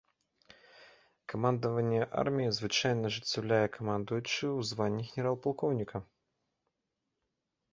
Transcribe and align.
Камандаванне 1.33 1.99
арміяй 2.21 2.49
звычайна 2.59 3.03
ажыццяўляе 3.11 3.61
камандуючы 3.75 4.31
ў 4.31 4.59
званні 4.71 5.03
генерал-палкоўніка. 5.11 5.97